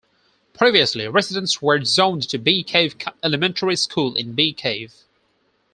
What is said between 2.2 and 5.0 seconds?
to Bee Cave Elementary School in Bee Cave.